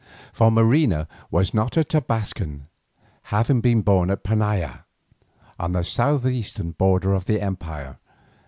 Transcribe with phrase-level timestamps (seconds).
[0.33, 2.61] For Marina was not a Tobascan,
[3.25, 4.85] having been born at Painalla,
[5.59, 7.99] on the southeastern borders of the empire.